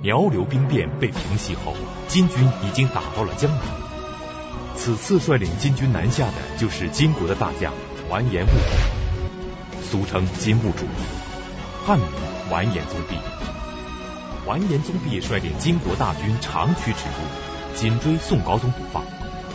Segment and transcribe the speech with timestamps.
[0.00, 1.74] 苗刘兵变被平息后，
[2.08, 3.60] 金军已经打到了江南。
[4.74, 7.72] 此次率领金军南下的就是金国的大将
[8.08, 10.86] 完颜兀术，俗称金兀术，
[11.84, 12.08] 汉名
[12.50, 13.16] 完颜宗弼。
[14.44, 19.04] 完颜宗弼率领金国大军长驱直入，紧追宋高宗不放，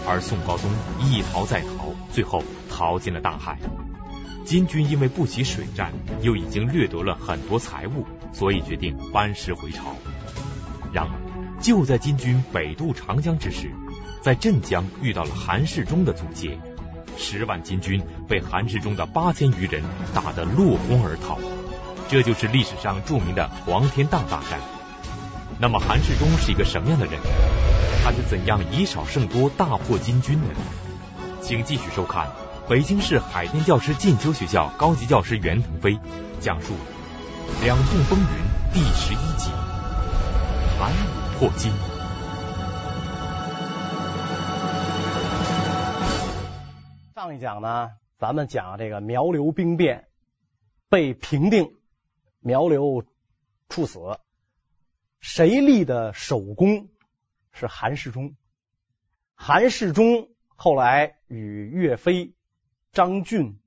[0.08, 3.58] 而宋高宗一逃再逃，最后逃进了大海。
[4.46, 5.92] 金军因为不起水战，
[6.22, 9.94] 又已经掠夺了很多财物，所以决定班师回朝。
[10.94, 13.72] 然而，就在金军北渡长江之时，
[14.22, 16.60] 在镇江遇到了韩世忠的阻截，
[17.18, 19.84] 十万金军被韩世忠的八千余人
[20.14, 21.38] 打得落荒而逃，
[22.08, 24.60] 这就是历史上著名的黄天荡大战。
[25.60, 27.16] 那么，韩世忠是一个什么样的人？
[28.04, 30.48] 他是怎样以少胜多大破金军的？
[31.42, 32.28] 请继续收看。
[32.70, 35.98] 北京市海淀教师进修学校高级教师袁腾飞
[36.42, 36.74] 讲述
[37.64, 38.26] 《两宋风云》
[38.74, 39.50] 第十一集：
[40.80, 41.72] 韩武破金。
[47.16, 50.08] 上一讲呢，咱们讲这个苗刘兵变
[50.88, 51.76] 被平定，
[52.42, 53.04] 苗刘
[53.70, 54.20] 处死，
[55.20, 56.90] 谁立的首功？
[57.52, 58.36] 是韩世忠。
[59.34, 62.36] 韩世忠后来与岳飞。
[62.92, 63.60] 张俊、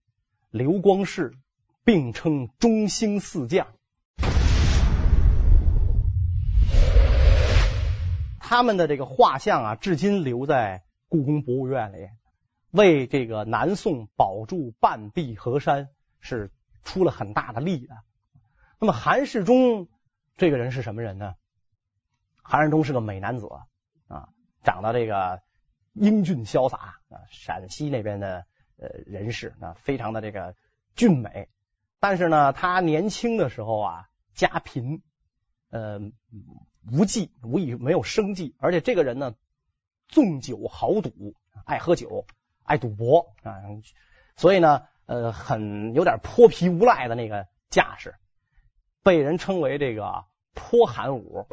[0.51, 1.35] 刘光世
[1.83, 3.67] 并称中兴四将，
[8.51, 12.09] 他们的这个画像啊，至今留在故宫博物院里，
[12.73, 16.51] 为这个南宋保住半壁河山是
[16.83, 17.95] 出了很大的力的。
[18.81, 19.87] 那么韩世忠
[20.37, 21.35] 这个人是什么人呢？
[22.43, 23.49] 韩世忠是个美男子
[24.09, 24.31] 啊，
[24.65, 25.43] 长得这个
[25.93, 28.47] 英俊潇洒啊，陕西那边的。
[28.83, 30.57] 呃，人士啊，非常的这个
[30.97, 31.51] 俊美，
[31.99, 35.03] 但是呢，他年轻的时候啊，家贫，
[35.69, 36.01] 呃，
[36.91, 39.35] 无计，无以没有生计，而且这个人呢，
[40.09, 42.27] 纵酒豪赌，爱喝酒，
[42.63, 43.61] 爱赌博啊，
[44.37, 48.15] 所以呢，呃，很有点泼皮无赖的那个架势，
[49.03, 51.47] 被人称为这个泼韩武，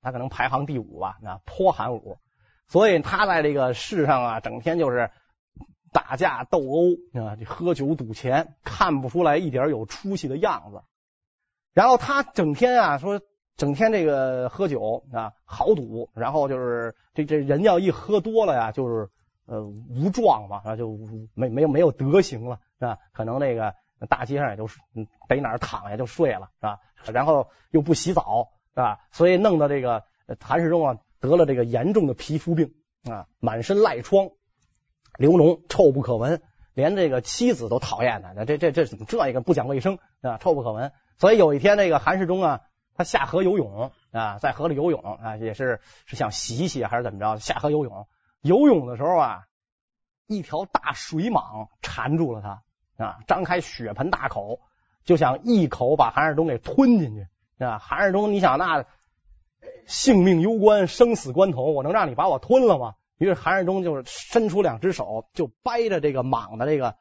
[0.00, 2.18] 他可能排行第五吧，那泼韩武。
[2.66, 5.10] 所以他在这个世上啊，整天就是
[5.92, 10.82] 打架斗殴啊，喝酒赌钱，看不出来一点有出息的样子。
[11.74, 13.20] 然后他整天啊说，
[13.56, 19.10] 整天这个喝酒啊，豪赌，然后就是这这人要一喝多了呀，就是
[19.44, 20.98] 呃无状嘛，啊就
[21.34, 23.74] 没没有没有德行了啊，可能那个
[24.08, 24.78] 大街上也就是
[25.28, 26.78] 逮哪儿躺下就睡了啊，
[27.12, 30.04] 然后又不洗澡啊，所以弄得这个
[30.40, 30.98] 韩世忠啊。
[31.20, 32.74] 得了这个严重的皮肤病
[33.10, 34.28] 啊，满身赖疮，
[35.16, 36.42] 流脓，臭不可闻，
[36.74, 38.44] 连这个妻子都讨厌他。
[38.44, 40.92] 这这这怎么这一个不讲卫生啊，臭不可闻。
[41.18, 42.60] 所以有一天，那个韩世忠啊，
[42.94, 47.38] 他下河游泳啊，在河里游泳啊，也是是想洗洗还是怎么着？
[47.38, 48.06] 下河游泳，
[48.40, 49.44] 游泳的时候啊，
[50.26, 54.60] 一条大水蟒缠住了他啊，张开血盆大口，
[55.04, 57.78] 就想一口把韩世忠给吞进去啊。
[57.78, 58.84] 韩世忠，你想那？
[59.86, 62.94] 性命攸关，生死关头，我能让你把我吞了吗？
[63.18, 66.96] 于是韩世忠就是伸出两只手，就掰着这个蟒的这个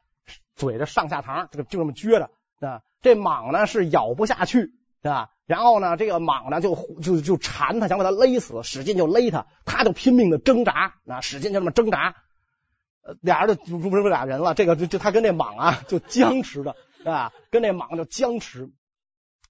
[0.53, 2.29] 嘴的上下膛，这个就这么撅着
[2.67, 2.81] 啊。
[3.03, 12.15] 这蟒呢是咬不下去啊，然后呢这个蟒呢就就就缠他，想把他勒死，使劲就勒他，他就拼命的挣扎啊，使劲就这么挣扎。
[13.03, 16.75] 呃，俩人就不不是俩人了，这个就就他跟这蟒啊就僵持着
[17.05, 18.71] 啊，跟这蟒就僵持，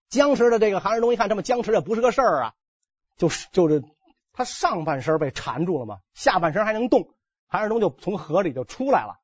[0.10, 2.54] 僵持的这个韩世忠一看这么僵持也不是个事儿啊。
[3.16, 3.84] 就是就是
[4.34, 7.10] 他上半身被缠住了嘛，下半身还能动。
[7.48, 9.20] 韩世忠就从河里就出来了，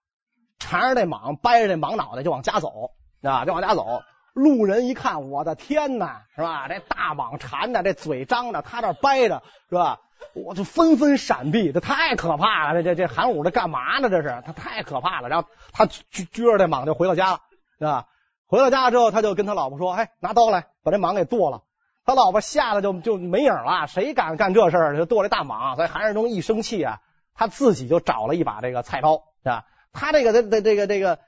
[0.60, 2.92] 缠着这蟒，掰着这蟒脑袋就往家走
[3.24, 4.04] 啊，就往家走。
[4.40, 6.68] 路人一看，我的天哪，是吧？
[6.68, 10.00] 这大蟒缠着，这嘴张着，他这掰着，是吧？
[10.34, 12.82] 我就纷纷闪避，这太可怕了。
[12.82, 14.10] 这这这韩武这干嘛呢？
[14.10, 15.30] 这是他太可怕了。
[15.30, 17.40] 然后他撅着这蟒就回到家了，
[17.78, 18.06] 是吧？
[18.48, 21.62] 回到家之后，他就跟他老婆说：“哎，拿刀来，把这蟒给剁了。”
[22.06, 24.98] 他老婆吓得就就没影了，谁敢干这事儿？
[24.98, 25.76] 就剁这大蟒。
[25.76, 27.00] 所以韩世忠一生气啊，
[27.36, 29.66] 他自己就找了一把这个菜刀，是吧？
[29.94, 31.20] 他这个得得这个这个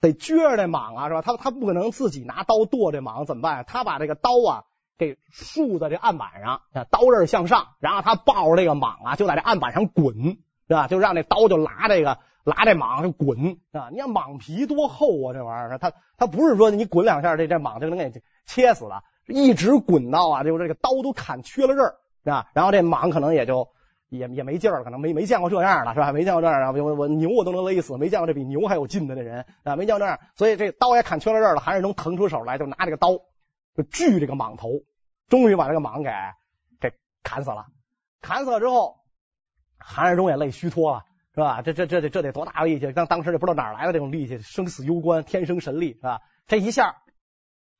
[0.00, 1.22] 得撅着这蟒啊，是吧？
[1.22, 3.64] 他他不可能自己拿刀剁这蟒，怎么办？
[3.66, 4.64] 他把这个刀啊
[4.98, 6.60] 给竖在这案板上，
[6.90, 10.14] 刀刃向上，然后他抱着这个蟒啊就在这案板上滚，
[10.68, 10.88] 是吧？
[10.88, 13.88] 就让这刀就拉这个拉这蟒就滚，啊！
[13.90, 19.02] 你看蟒皮多厚啊，这玩意儿，他他不是说你滚两下这这蟒就能给切死了。
[19.26, 23.70] 一直滚到啊，就这个刀都砍缺了刃啊，然后这蟒可能也就
[24.16, 26.12] 也也没劲儿了，可能没没见过这样的，是吧？
[26.12, 31.60] 没见过这样的，我我牛我都能勒死，没见过这比牛还有劲的这人啊，没见过这样，所以这刀也砍缺了刃了。
[31.60, 33.12] 韩世忠腾出手来就拿这个刀
[33.74, 34.70] 就锯这个蟒头，
[35.28, 36.10] 终于把这个蟒给
[36.80, 37.66] 给砍死了。
[38.20, 38.96] 砍死了之后，
[39.78, 41.04] 韩世忠也累虚脱了，
[41.34, 41.62] 是吧？
[41.62, 42.90] 这这这这这得多大力气？
[42.92, 46.20] 当当时就不知道哪来的这种力气，生死攸关，天生神力，是吧？
[46.46, 46.96] 这一下，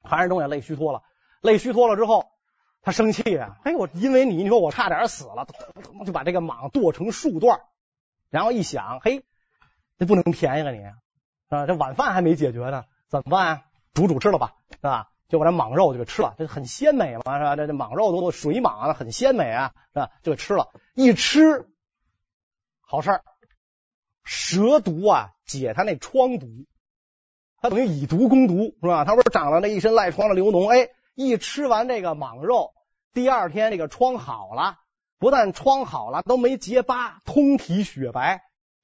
[0.02, 1.02] 韩世忠也累虚脱了。
[1.42, 2.26] 累虚脱了之后，
[2.86, 3.58] 他生气啊！
[3.64, 5.48] 哎，我因为你，你说我差点死了，
[6.06, 7.62] 就把这个蟒剁成数段，
[8.30, 9.24] 然后一想，嘿，
[9.98, 10.84] 这不能便宜了你
[11.48, 11.66] 啊！
[11.66, 13.62] 这晚饭还没解决呢，怎么办啊？
[13.92, 15.10] 煮煮吃了吧，是吧？
[15.28, 17.56] 就把这蟒肉就给吃了，这很鲜美嘛，是吧？
[17.56, 20.12] 这这蟒肉都水蟒啊，很鲜美啊，是吧？
[20.22, 21.66] 就给吃了，一吃
[22.80, 23.20] 好事，
[24.22, 26.46] 蛇毒啊，解他那疮毒，
[27.60, 29.04] 他等于以毒攻毒，是吧？
[29.04, 32.74] 他不是长了那一身赖疮的流脓，哎，一吃完这个蟒肉，
[33.14, 34.76] 第二天这个疮好了，
[35.18, 38.42] 不但疮好了，都没结疤，通体雪白。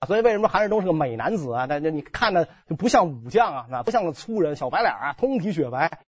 [0.08, 1.67] 所以为什么韩世忠是个美男子啊？
[1.67, 6.00] 那那你看着就不像武将啊，那不像个粗人，小白脸啊，通体雪白。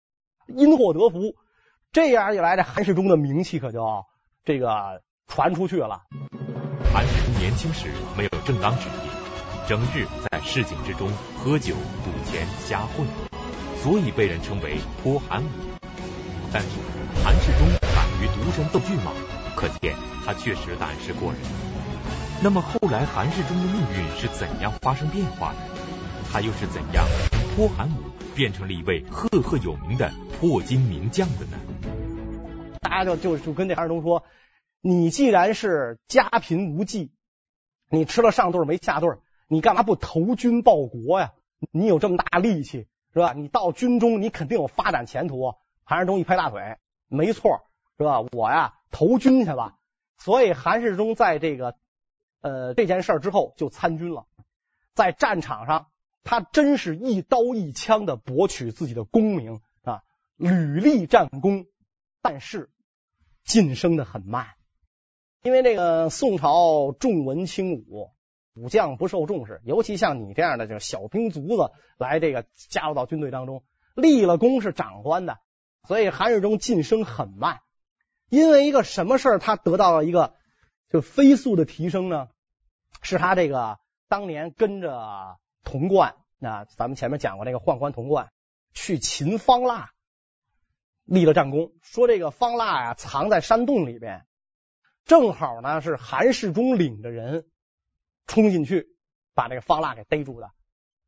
[0.47, 1.35] 因祸得福，
[1.91, 4.05] 这样一来，这韩世忠的名气可就
[4.45, 6.03] 这个传出去了。
[6.95, 13.07] 韩世忠年轻时没有正当职业，整日在市井之中喝酒、赌钱、瞎混，
[13.83, 15.72] 所以被人称为泼韩武。
[16.53, 16.69] 但是
[17.25, 19.13] 韩世忠敢于独身斗骏马，
[19.57, 21.41] 可见他确实胆识过人。
[22.43, 25.59] 那么后来韩世忠的命运是怎样发生变化的？
[26.31, 28.03] 他又是怎样从泼韩武
[28.35, 30.13] 变成了一位赫赫有名的？
[30.39, 31.59] 破金名将的呢？
[32.81, 34.25] 大家就就就跟这韩世忠说
[34.83, 37.13] ：“你既然是家贫无计，
[37.89, 41.33] 你吃了上顿没下顿，你干嘛不投军报国呀？
[41.71, 43.33] 你有这么大力气是吧？
[43.35, 45.55] 你到军中，你肯定有发展前途。”
[45.85, 46.77] 韩世忠一拍大腿
[47.09, 47.61] ：“没错，
[47.99, 48.21] 是吧？
[48.33, 49.77] 我呀投军去了。”
[50.19, 51.77] 所以韩世忠在这个
[52.41, 54.27] 呃这件事之后就参军了，
[54.95, 55.89] 在战场上，
[56.23, 60.03] 他真是一刀一枪的博取自己的功名啊。
[60.37, 61.67] 屡立战功，
[62.21, 62.71] 但是
[63.45, 64.47] 晋升的很慢，
[65.43, 68.13] 因为这个宋朝重文轻武，
[68.55, 73.65] 武将不受重视，尤其像你这样的就是小兵卒子来这个加入到军队当中，
[73.95, 75.39] 立了功是长官的，
[75.87, 77.61] 所以韩世忠晋升很慢。
[78.29, 80.35] 因为一个什么事儿，他得到了一个
[80.89, 82.29] 就飞速的提升呢？
[83.03, 88.33] 是他这个当年跟着童贯，那咱们前面讲过那个宦官童贯
[88.73, 89.91] 去擒方腊。
[91.05, 94.25] 立了战功，说这个方腊呀藏在山洞里边，
[95.05, 97.45] 正好呢是韩世忠领着人
[98.29, 98.87] 冲进去，
[99.35, 100.53] 把这个方腊给逮住的，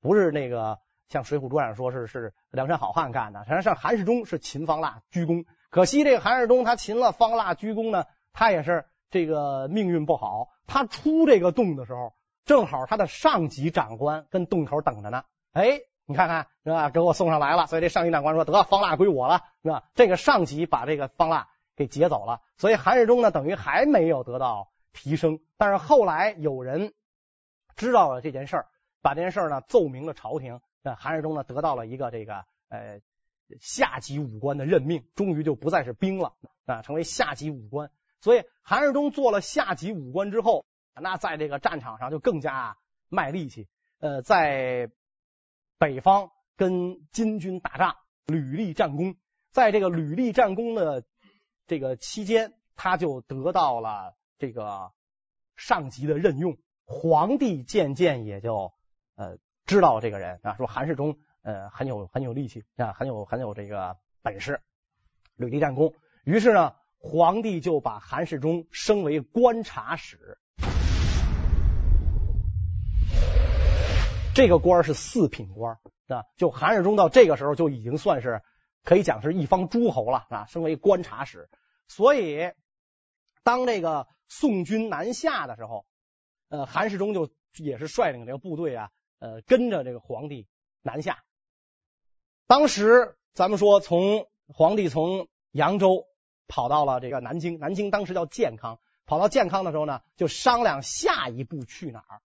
[0.00, 5.44] 不是那个像《水浒传》上说是是梁山好汉干的，实际上韩世忠是擒方腊鞠躬。
[5.70, 10.48] 可惜这个韩世忠他擒了方腊鞠躬呢，他也是这个命运不好。
[10.66, 12.14] 他出这个洞的时候，
[12.44, 15.80] 正好他的上级长官跟洞口等着呢，哎。
[16.06, 16.90] 你看看是吧？
[16.90, 25.40] 给我送上来了，所以这上级长官说：“得，方腊归我了，是吧？”这个上级把这个方腊给劫走了，所以韩世忠呢，等于还没有得到提升。
[25.56, 26.92] 但是后来有人
[27.74, 28.66] 知道了这件事儿，
[29.00, 33.00] 把这件事儿呢奏明了朝廷，那韩世忠呢得到了一个这个呃
[33.58, 36.34] 下级武官的任命，终于就不再是兵了
[36.66, 37.90] 啊，成为下级武官。
[38.20, 40.64] 所以韩世忠做了下级武官之后，
[40.94, 42.78] 那在这个战场上就更加
[43.08, 43.66] 卖力气，
[43.98, 44.92] 呃，在。
[45.76, 47.96] 北方跟金军打仗，
[48.26, 49.16] 屡立战功，
[49.50, 51.04] 在这个屡立战功的
[51.66, 54.92] 这个期间，他就得到了这个
[55.56, 58.72] 上级的任用，皇帝渐渐也就
[59.16, 59.36] 呃
[59.66, 64.60] 知道这个人啊，说韩世忠呃很有很有力气啊，很有很有这个本事，
[65.36, 65.94] 屡立战功，
[66.24, 70.38] 于是呢，皇帝就把韩世忠升为观察使。
[74.34, 75.78] 这个官是四品官
[76.08, 78.42] 啊，就韩世忠到这个时候就已经算是
[78.82, 81.48] 可以讲是一方诸侯了啊，升为观察使。
[81.88, 82.52] 所以
[83.42, 85.86] 当这个宋军南下的时候，
[86.50, 88.90] 呃，韩世忠就也是率领这个部队啊，
[89.24, 90.46] 呃，跟着这个皇帝
[90.82, 91.24] 南下。
[92.46, 96.04] 当时咱们说，从皇帝从扬州
[96.46, 102.20] 跑到了这个南京，南京当时叫建康，跑到建康的时候呢，就商量下一步去哪儿。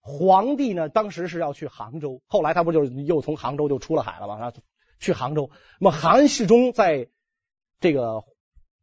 [0.00, 4.36] 皇帝呢，当时是要去杭州，后来他不就又从杭州就出了海了吗？
[4.36, 4.52] 啊，
[5.00, 5.50] 去杭州。
[5.80, 7.08] 那么韩世忠在
[7.80, 8.22] 这个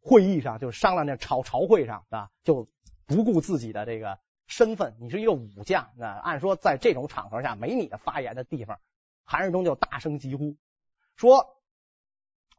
[0.01, 2.67] 会议上，就商量那朝朝会上啊，就
[3.05, 8.79] 不顾自己的这个身份，你是一个武将啊，按说在这种场合下没你的发言的地方。
[9.23, 10.57] 韩世忠就大声疾呼
[11.15, 11.57] 说：“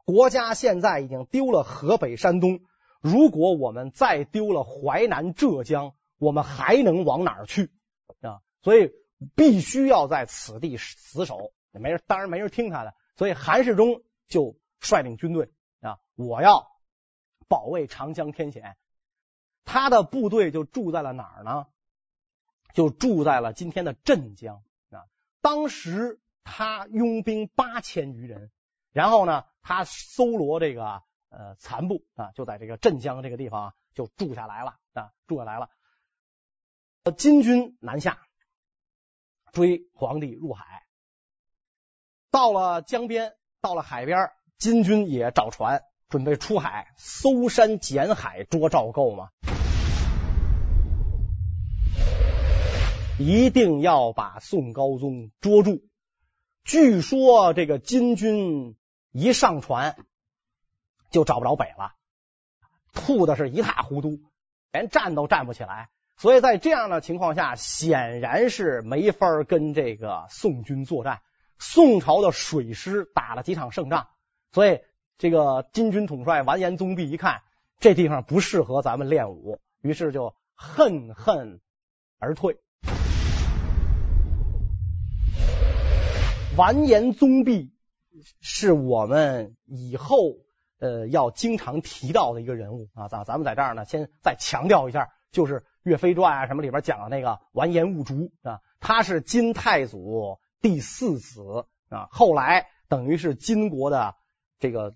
[0.05, 2.61] 国家现在已经丢了河北、山东，
[3.01, 7.71] 如果我们再丢了淮南、浙江，我们还能往哪儿去？”
[8.23, 8.41] 啊。
[8.63, 8.93] 所以
[9.37, 12.95] 必须要在此地死守，没人，当然没人听他的。
[13.17, 16.67] 所以韩世忠就率领军队啊我要
[17.47, 18.77] 保卫长江天险。
[19.65, 21.67] 他的部队就住在了哪儿呢？
[22.75, 25.07] 就住在了今天的镇江啊。
[25.41, 28.51] 当时他拥兵八千余人，
[28.93, 35.71] 然后呢，他搜罗这个呃残部啊，就在这个镇江这个地方就住下来了啊，住下来了。
[37.17, 38.19] 金军南下
[39.53, 40.87] 追皇帝入海，
[42.31, 49.31] 到了江边，到了海边，金军也找船准备出海搜山捡海捉赵构嘛。
[53.19, 55.85] 一定要把宋高宗捉住。
[56.65, 58.77] 据说这个金军
[59.13, 59.97] 一上船
[61.11, 61.95] 就找不着北了，
[62.93, 64.19] 吐的是一塌糊涂，
[64.73, 65.91] 连站都站不起来。
[66.17, 71.21] 所以在这样的情况下，显然是没法跟这个宋军作战。
[71.59, 74.09] 宋朝的水师打了几场胜仗，
[74.51, 74.81] 所以
[75.19, 77.43] 这个金军统帅完颜宗弼一看
[77.79, 81.61] 这地方不适合咱们练武，于是就恨恨
[82.19, 82.59] 而退。
[86.57, 87.73] 完颜宗弼
[88.41, 90.37] 是我们以后
[90.79, 104.15] 呃要经常提到的一个人物啊，咱咱们在这儿呢，先再强调一下，就是《岳飞传》啊什么里边讲的那个完颜兀竹啊，他是金太祖第四子啊，后来等于是金国的
[104.61, 104.95] 这个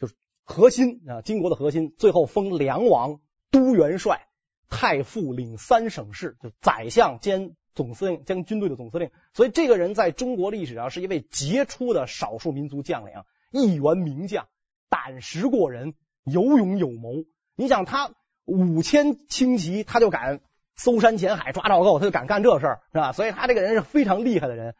[0.00, 3.20] 就是核心啊，金国的核心，最后封梁王、
[3.52, 4.26] 都元帅、
[4.68, 7.54] 太傅领三省事，就宰相兼。
[7.76, 13.12] 总司令，将军队的总司令，所以这个人在中国历史上是一位杰出的少数民族将领，
[13.52, 14.46] 一员名将，
[14.88, 15.92] 胆识过人，
[16.24, 17.12] 有勇有谋。
[17.54, 18.12] 你想他
[18.46, 20.40] 五千轻骑，他就敢
[20.74, 23.12] 搜山潜海抓赵构，他就敢干这事儿，是吧？
[23.12, 24.74] 所以他这个人是非常厉害的人。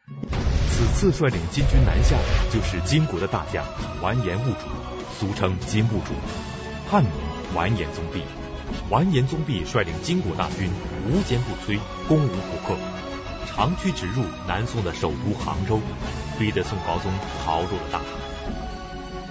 [0.70, 2.16] 此次率领金军南下
[2.50, 3.64] 就是金国的大将
[4.02, 4.68] 完颜兀竹，
[5.12, 6.14] 俗称金兀术，
[6.88, 7.12] 汉名
[7.54, 8.22] 完颜宗弼。
[8.90, 10.70] 完颜宗弼率领金国大军
[11.08, 12.76] 无坚不摧，攻无不克，
[13.46, 15.80] 长驱直入南宋的首都杭州，
[16.38, 17.10] 逼得宋高宗
[17.44, 18.04] 逃入了大海。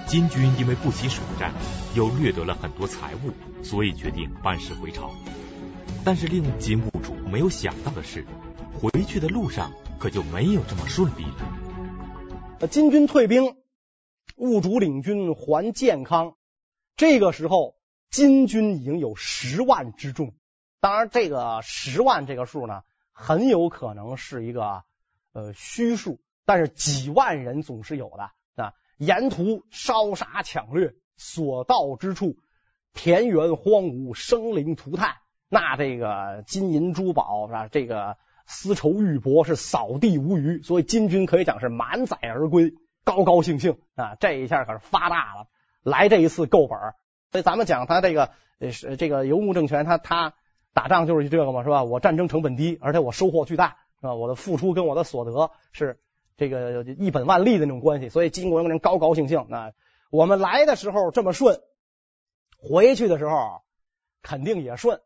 [0.06, 1.52] 金军因为不惜水战，
[1.94, 3.32] 又掠夺了很多财物，
[3.64, 5.10] 所以决定班师回朝。
[6.04, 8.24] 但是令金兀术没有想到的是，
[8.74, 12.68] 回去的路上可就没有这么顺利了。
[12.68, 13.56] 金军退兵，
[14.36, 16.34] 兀术领军还建康，
[16.96, 17.75] 这个时候。
[18.16, 20.32] 金军已经有十万之众，
[20.80, 22.80] 当然这个十万这个数呢，
[23.12, 24.84] 很有可能是一个
[25.34, 28.30] 呃虚数，但是几万人总是有的
[28.64, 28.72] 啊。
[28.96, 32.38] 沿途烧杀抢掠，所到之处
[32.94, 35.16] 田园荒芜，生灵涂炭，
[35.50, 37.68] 那这个金银珠宝是吧？
[37.68, 42.72] 这个丝绸玉帛是扫地无余，所以金军可以讲是满载而归，
[43.04, 44.14] 高高兴兴啊！
[44.18, 45.48] 这一下可是发大了，
[45.82, 46.78] 来这一次够本。
[47.32, 50.34] 所以咱们讲他这个呃是这个游牧政权，他他
[50.72, 51.84] 打仗就是这个嘛，是吧？
[51.84, 54.14] 我战争成本低，而且我收获巨大，是吧？
[54.14, 55.98] 我的付出跟我的所得是
[56.36, 58.08] 这个一本万利的那种关系。
[58.08, 59.72] 所以金国人高高兴兴啊，
[60.10, 61.60] 我们来的时候这么顺，
[62.58, 63.62] 回去的时候
[64.22, 65.00] 肯定也顺，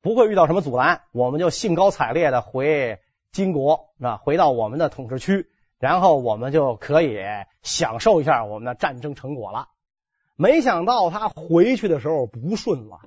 [0.00, 2.98] 不会遇到什么阻拦，我们就兴高采烈的回
[3.32, 5.48] 金国啊，回到我们的统治区，
[5.78, 7.18] 然后我们就可以
[7.62, 9.68] 享受一下我们的战争成果了。
[10.40, 13.00] 没想到他回去的时候不顺了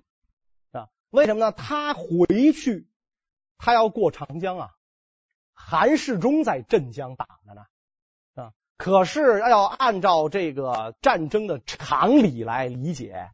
[0.73, 0.89] 啊？
[1.11, 1.53] 为什么呢？
[1.53, 2.89] 他回去，
[3.57, 4.71] 他要过长江啊。
[5.53, 7.61] 韩世忠在镇江打的呢
[8.33, 8.51] 啊。
[8.75, 13.31] 可是要按照这个战争的常理来理解，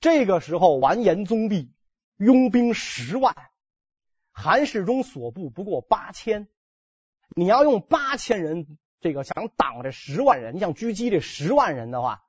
[0.00, 1.72] 这个时候完颜宗弼
[2.16, 3.36] 拥兵十万，
[4.32, 6.48] 韩世忠所部不过八千，
[7.36, 12.24] 你要用八千人这个想挡这十万人，你想狙击这十万人的话。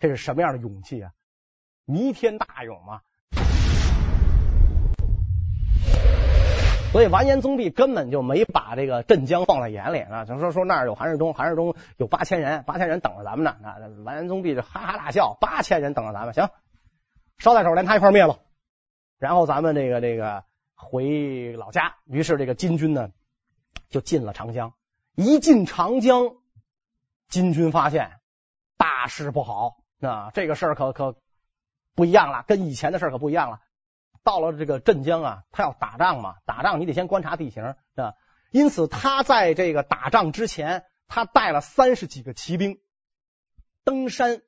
[0.00, 1.12] 这是什么样的勇气啊？
[1.84, 3.02] 弥天大勇嘛！
[6.92, 13.50] 所以完颜宗弼根本就没把这个镇江放在眼里啊，就说说那儿有韩世忠，韩世忠有八千人，八千人等着咱们呢。
[13.62, 16.48] 啊，完颜宗弼就哈哈大笑，八千人等着咱们，行，
[17.38, 18.40] 捎带手连他一块灭了，
[19.18, 21.96] 然后咱们这个这个回老家。
[22.06, 23.10] 于是这个金军呢
[23.88, 24.72] 就进了长江，
[25.14, 26.36] 一进长江，
[27.28, 28.12] 金军发现
[28.76, 29.76] 大事不好。
[30.00, 31.16] 啊，这个事儿可可
[31.94, 33.60] 不一样了，跟以前的事儿可不一样了。
[34.22, 38.14] 到了这个镇江啊，他要打仗嘛，打仗你得先观察地形啊。
[38.50, 42.80] 因此，他在这个打仗之前，他带了三十几个骑兵
[43.84, 44.40] 登山，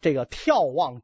[0.00, 1.02] 这个眺望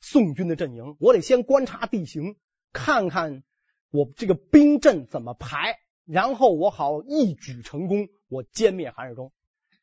[0.00, 0.96] 宋军的阵营。
[0.98, 2.36] 我得先观察地形，
[2.72, 3.42] 看看
[3.90, 9.32] 我这个兵阵怎么排，然后我好一举成功，我歼灭韩世忠。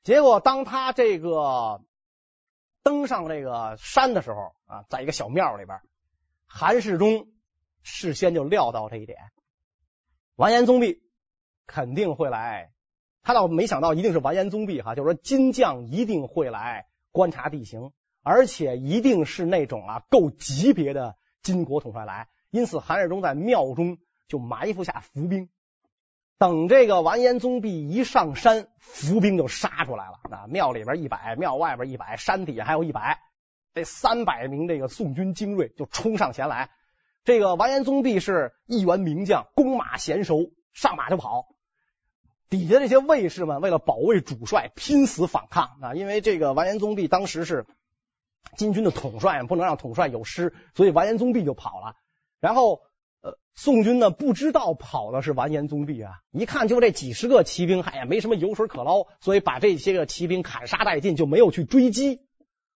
[0.02, 1.84] 结果，当他这个。
[2.86, 5.82] 登上这个山的时候啊，在一个小庙里边，
[6.46, 7.30] 韩世忠
[7.82, 9.18] 事先就料到这一点，
[10.36, 11.02] 完颜宗弼
[11.66, 12.72] 肯定会来。
[13.24, 22.30] 他倒没想到一定是完颜宗弼哈，就是说金将一定会来观察地形，而且一定是那种啊够级别的金国统帅来。
[22.52, 25.50] 因此，韩世忠在庙中就埋伏下伏兵。
[26.38, 30.20] 等这个完颜宗弼一上山，伏兵就杀出来了。
[30.24, 33.20] 啊，庙里边一百，庙外边一百，山底下还有一百，
[33.74, 36.72] 这三百名这个宋军精锐就冲上前来。
[37.24, 41.46] 这个完颜宗弼是一员名将，弓马娴熟，上马就跑。
[42.50, 45.94] 底下这些卫士们为了保卫主帅，拼死反抗啊！
[45.96, 47.66] 因为这个完颜宗弼当时是
[48.58, 51.96] 金军的统帅，不能让统帅有失，所以完颜宗弼就跑了。
[52.42, 52.82] 然后。
[53.26, 62.22] 呃，宋军呢不知道跑的是完颜宗弼啊，一看就这几十个骑兵，哎呀，没什么油水可捞，所以把这些个骑兵砍杀殆尽，就没有去追击。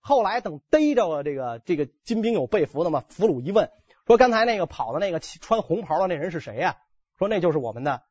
[0.00, 3.70] 后来等逮着了这个这个金兵有被俘的嘛，俘虏一问，
[4.06, 6.78] 说刚才那个跑的那个穿红袍的那人是谁呀？
[7.18, 8.04] 说那就是我们的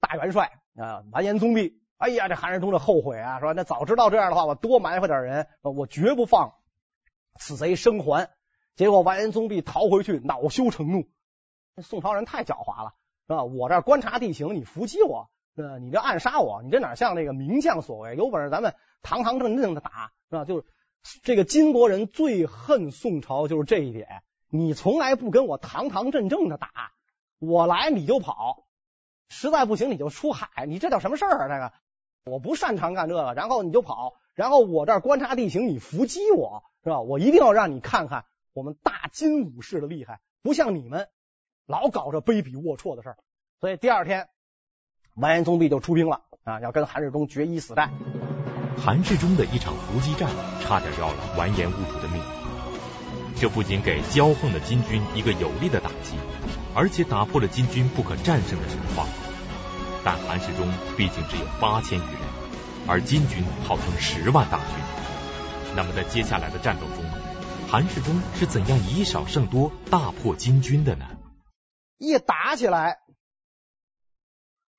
[0.00, 1.80] 大元帅啊，完颜宗弼。
[1.98, 6.54] 哎呀，这韩世忠这后悔啊，说那早知道这样的话，我多埋伏点人，我绝不放
[7.38, 8.28] 此贼生还。
[8.74, 11.06] 结果完颜宗弼逃回去，恼羞成怒。
[11.82, 12.94] 宋朝人太狡猾了，
[13.26, 13.44] 是吧？
[13.44, 18.16] 我这观察地形，你伏击我，呃，你这暗杀我，你这哪像那个名将所为？
[18.16, 20.44] 有本事咱们堂堂正正的打，是吧？
[20.46, 20.64] 就是
[21.22, 24.22] 这个金国人最恨宋朝，就是这一点。
[24.48, 26.92] 你从来不跟我堂堂正正的打，
[27.38, 28.64] 我来你就跑，
[29.28, 31.48] 实在不行你就出海，你这叫什么事儿啊？
[31.48, 31.72] 这个
[32.24, 37.02] 我不擅长干这个，然后你就跑，然后我这儿观察地形，你伏击我，是吧？
[37.02, 41.08] 我一定要让你看看我们大金武士的厉害，不像你们。
[41.66, 43.16] 老搞这卑鄙龌龊的事儿，
[43.60, 44.28] 所以第二天
[45.14, 47.92] 完颜宗弼就出兵了啊，要跟韩世忠决一死战。
[48.78, 50.30] 韩世忠的一场伏击战，
[50.62, 52.22] 差点要了完颜兀术的命。
[53.34, 56.16] 这不仅给骄横的金军一个有力的打击，
[56.72, 59.04] 而且打破了金军不可战胜的神话。
[60.04, 62.22] 但韩世忠毕竟只有八千余人，
[62.86, 64.76] 而金军号称十万大军。
[65.74, 67.04] 那么在接下来的战斗中，
[67.68, 71.06] 韩世忠是怎样以少胜多，大破金军的呢？
[71.98, 73.00] 一打起来，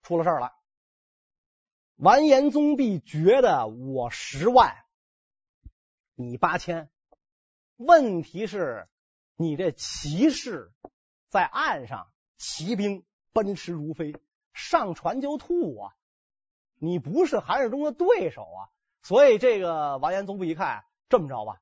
[0.02, 0.54] 出了事了。
[1.96, 4.76] 完颜宗弼觉得我十万，
[6.14, 6.90] 你八千，
[7.76, 8.88] 问题是，
[9.36, 10.72] 你这骑士
[11.30, 13.04] 在岸上，骑兵
[13.34, 14.16] 奔驰如飞，
[14.54, 15.96] 上船就吐啊！
[16.76, 18.70] 你不是韩世忠的对手啊！
[19.02, 21.62] 所以这个完颜宗弼一看，这么着吧，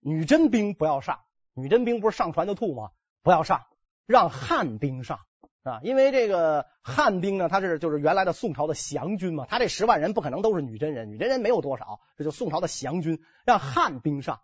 [0.00, 2.92] 女真兵不要上，女真兵不是上船就吐吗？
[3.20, 3.66] 不要上。
[4.08, 5.20] 让汉兵上
[5.62, 14.40] 啊，因为这个汉兵呢，他是就是原来的宋朝的降军嘛，他这十万人不可能都是女真人，女真人没有多少，这就宋朝的降军，让汉兵上。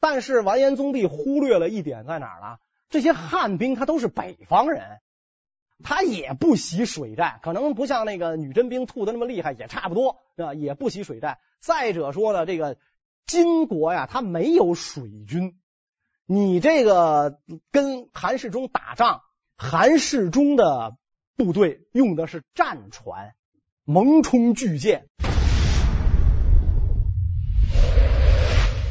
[0.00, 2.56] 但是完颜宗弼忽略了一点在哪儿呢？
[2.88, 5.00] 这些汉兵他都是北方人，
[5.82, 10.54] 他也不习水战，可能不像那个女真兵吐的那么厉害，也差不多是吧？
[10.54, 11.38] 也不习水战。
[11.60, 12.78] 再者说呢，这个
[13.26, 15.58] 金国呀，他没有水军。
[16.26, 17.38] 你这个
[17.70, 19.20] 跟韩世忠打仗，
[19.58, 20.96] 韩世忠的
[21.36, 23.34] 部队用的是战船，
[23.84, 25.06] 蒙冲巨舰。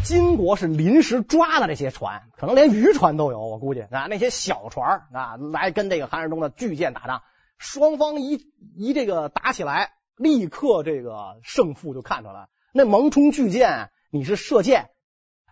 [0.03, 7.23] 金国是临时抓的这些船，可能连渔船都有，我估计啊，那些小船啊，来跟这个韩世忠的巨舰打仗，
[7.57, 12.49] 双方一一这个打起来，立刻这个胜负就看出来了。
[12.73, 14.91] 那蒙冲巨舰，你是射箭，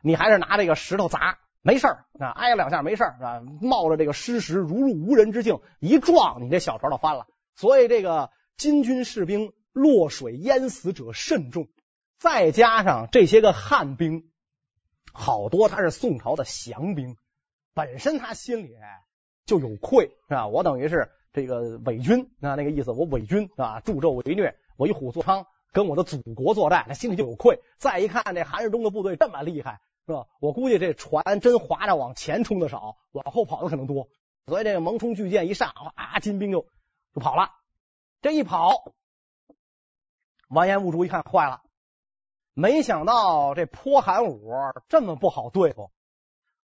[0.03, 1.39] 你还是拿这个石头砸？
[1.63, 7.27] 没事儿啊，挨了两下没事儿啊，冒着这个失时如入无人之境，一撞你这小船就翻了。
[7.55, 11.67] 所以这个金军士兵落水淹死者甚众，
[12.17, 14.29] 再加上这些个汉兵，
[15.13, 17.15] 好多他是宋朝的降兵，
[17.73, 18.75] 本身他心里
[19.45, 20.47] 就有愧是吧？
[20.47, 27.59] 我等于是这个伪军啊，那个意思，我伪军啊，助纣为虐，为虎作伥，跟我的祖国作战，他心里就有愧。
[27.77, 29.79] 再一看这韩世忠的部队这么厉害。
[30.11, 30.27] 是吧？
[30.39, 34.09] 我估计这船真划着往前冲的少，往后跑的可能多。
[34.45, 36.67] 所以这个蒙冲巨舰一上，啊，金兵就
[37.13, 37.51] 就跑了。
[38.21, 38.91] 这一跑，
[40.49, 41.61] 完颜兀术一看坏了，
[42.53, 44.51] 没想到这泼韩武
[44.89, 45.91] 这么不好对付，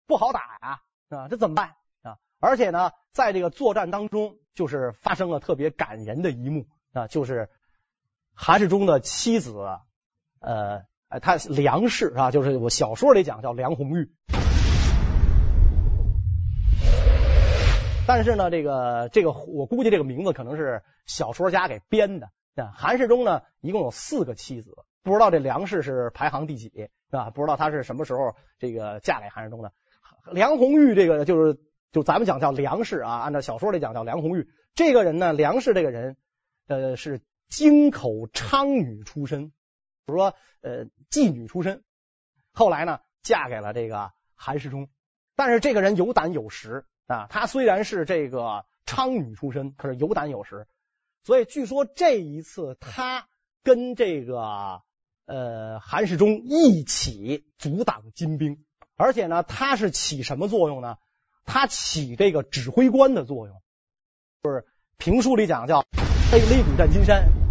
[0.06, 0.82] 不好打呀！
[1.10, 2.18] 啊，这怎么办啊？
[2.40, 7.50] 而且呢，在这个作战当中，就是发生了特别感人的一幕啊，就是
[8.34, 9.80] 韩世忠的妻子，
[10.40, 10.86] 呃。
[11.10, 14.12] 哎，他梁氏啊，就是我小说里讲叫梁红玉，
[18.06, 22.30] 但是呢，这个这个我估计这个名字可能是小说家给编的。
[22.54, 26.90] 那韩世忠呢，一共有四个妻子，不知道这梁氏是排行第几。
[27.10, 29.72] 啊，不知道他是什么时候这个嫁给韩世忠的。
[30.34, 31.58] 梁红玉这个就是
[31.94, 34.50] 就咱们讲叫梁氏啊，按照小说里讲叫梁红玉。
[34.76, 36.18] 这个人呢，梁氏这个人
[36.68, 39.54] 呃是京口娼女出身，
[40.08, 41.84] 比如说呃妓女出身。
[42.54, 44.88] 后来呢，嫁给了这个韩世忠，
[45.36, 47.28] 但是这个人有胆有识啊。
[47.30, 50.66] 他虽然是这个娼女出身，可是有胆有识。
[51.24, 53.28] 所以据说这一次他
[53.64, 54.82] 跟这个
[55.26, 58.64] 呃韩世忠一起阻挡金兵，
[58.96, 60.98] 而且呢，他是起什么作用呢？
[61.44, 63.62] 他起这个指挥官的作用，
[64.42, 64.66] 就是
[64.98, 65.86] 评书里讲叫
[66.32, 67.47] 黑擂鼓战金山。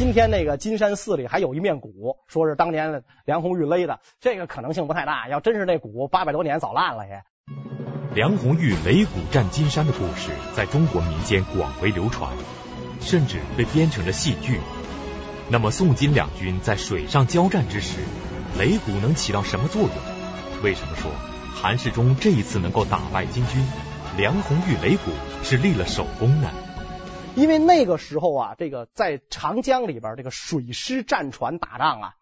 [0.00, 5.28] 今天那个金山寺里还有一面鼓，说是当年梁红玉勒的，这个可能性不太大。
[5.28, 7.22] 要真是那鼓，八百多年早烂了也。
[8.14, 12.32] 梁红玉擂鼓战金山的故事在中国民间广为流传，
[13.02, 14.58] 甚至被编成了戏剧。
[15.50, 17.98] 那么宋金两军在水上交战之时，
[18.58, 20.62] 擂鼓能起到什么作用？
[20.62, 21.10] 为什么说
[21.54, 23.62] 韩世忠这一次能够打败金军，
[24.16, 25.10] 梁红玉擂鼓
[25.42, 26.50] 是立了首功呢？
[27.36, 32.14] 因为那个时候啊，这个在长江里边这个水师战船打仗啊，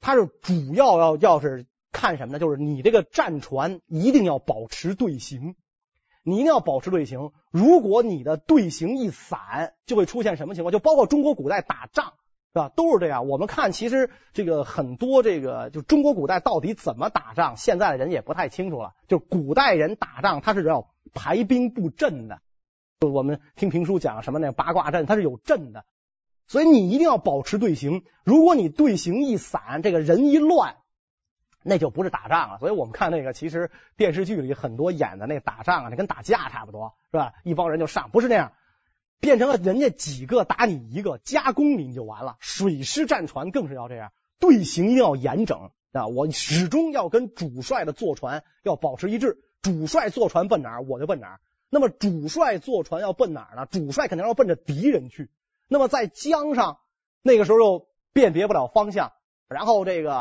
[0.00, 1.66] 它是主要要要是。
[1.94, 2.38] 看什么呢？
[2.38, 5.56] 就是你这个战船一定要保持队形，
[6.22, 7.32] 你一定要保持队形。
[7.50, 10.72] 如果你的队形一散，就会出现什么情况？
[10.72, 12.14] 就包括中国古代打仗，
[12.54, 12.70] 是吧？
[12.74, 13.28] 都是这样。
[13.28, 18.94] 我们看，其实这个很多这个，就中国古代到底怎么打仗，现在的人也不太清楚了。
[19.06, 22.40] 就古代人打仗，他是要排兵布阵的。
[23.02, 25.84] 就我们听评书讲什么那八卦阵，它是有阵的。
[26.46, 28.04] 所以你一定要保持队形。
[28.24, 30.76] 如果你队形一散，这个人一乱。
[31.64, 37.34] 那就不是打仗了，所以我们看那个，其实电视剧里很多演的那个打仗啊，那跟打架差不多，是吧？
[37.44, 38.52] 一帮人就上，不是那样，
[39.20, 42.36] 变成了人家几个打你一个，加攻你就完了。
[42.40, 46.08] 水师战船更是要这样，队形一定要严整啊！
[46.08, 51.40] 我始终要跟主帅的坐船要保持一致，主帅坐船奔哪儿，我就奔哪儿。
[51.74, 53.64] 那么主帅坐船要奔哪儿呢？
[53.64, 55.30] 主帅肯定要奔着敌人去。
[55.68, 56.80] 那么在江上，
[57.22, 59.12] 那个时候又辨别不了方向。
[59.48, 60.12] 然后这个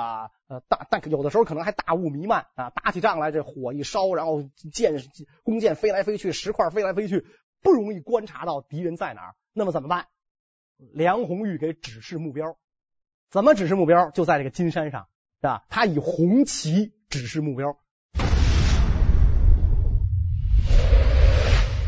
[0.47, 5.03] 呃大但有的时候可能还大雾弥漫啊，打起仗来这火一烧，然后箭
[5.43, 7.25] 弓箭飞来飞去，石块飞来飞去，
[7.61, 9.35] 不容易观察到敌人在哪儿。
[9.51, 10.07] 那么怎么办？
[10.77, 12.55] 梁红玉给指示目标，
[13.29, 14.09] 怎么指示目标？
[14.11, 15.09] 就在这个金山上，
[15.41, 15.65] 是吧？
[15.67, 17.77] 他以红旗指示目标，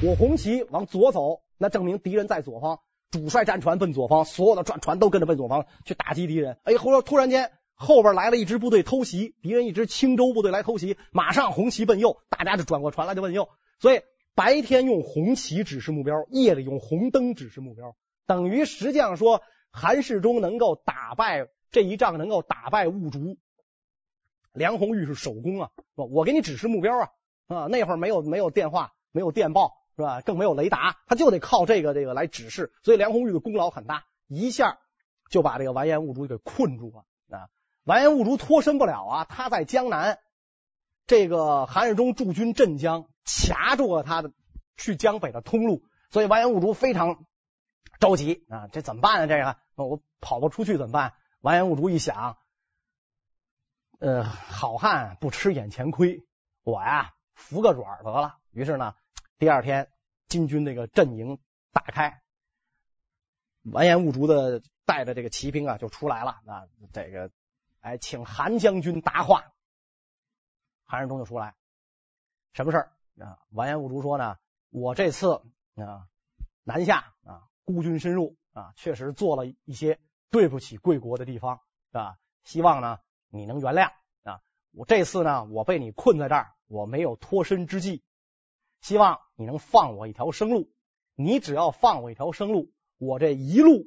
[0.03, 2.81] 我红旗往左走，那证明敌人在左方。
[3.09, 6.57] 主帅战船奔左方，所有的战船都跟着奔左方去打击敌人。
[6.63, 13.47] 哎，后突然间后边来了一支部队偷袭，敌人一支青州部队来偷袭，马上红旗奔右，大家就转过船来就奔右。
[13.79, 14.01] 所以
[14.35, 23.37] 白天用红旗指示目标，夜里用红灯指示目标，等于实际上说韩世忠能够打败这一仗，能够打败兀竹。
[24.51, 27.09] 梁红玉是首功啊，我给你指示目标啊
[27.47, 29.75] 啊，那会儿没有没有电话，没有电报。
[29.95, 30.21] 是吧？
[30.21, 34.79] 更没有雷达，他就得靠这个这个来指示，所以梁红玉的功劳很大，一下
[35.29, 37.49] 就把这个完颜兀术给困住了啊！
[37.83, 40.17] 完颜兀术脱身不了啊，他在江南，
[41.05, 44.31] 这个韩世忠驻军镇江，卡住了他的
[44.77, 47.25] 去江北的通路，所以完颜兀术非常
[47.99, 48.67] 着急啊！
[48.69, 49.27] 这怎么办呢？
[49.27, 51.13] 这个我跑不出去怎么办？
[51.41, 52.37] 完颜兀术一想，
[53.99, 56.25] 呃，好汉不吃眼前亏，
[56.63, 58.37] 我呀服个软得了。
[58.49, 58.95] 于是呢。
[59.43, 59.91] 第二天，
[60.29, 61.37] 金军那个阵营
[61.73, 62.21] 打开，
[63.63, 67.29] 完颜兀术的带着这个骑兵啊就出来了啊，这个
[67.81, 69.51] 哎，请韩将军答话。
[70.85, 71.55] 韩世忠就出来，
[72.53, 73.37] 什么事儿啊？
[73.49, 74.37] 完颜兀术说呢，
[74.69, 75.41] 我这次
[75.75, 76.07] 啊
[76.63, 81.59] 南下啊孤军深入啊，确实做了一些对不起贵国的地方
[81.91, 83.91] 啊，希望呢你能原谅
[84.23, 84.39] 啊。
[84.71, 88.05] 我这次呢，我被你困在这儿，我没有脱身之计。
[88.81, 90.69] 希望你能放我一条生路，
[91.15, 93.85] 你只要放我一条生路，我这一路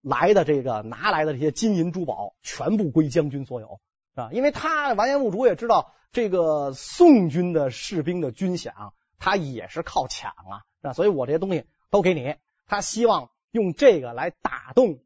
[0.00, 3.80] 来的这个拿来的这些金银珠宝全部归将军所有，
[4.14, 12.36] 啊，因为他完颜兀术也知道这个宋军的士兵的军饷，他也是靠抢啊，啊，所以我这些东西都给你。
[12.66, 14.98] 他希望用这个来打动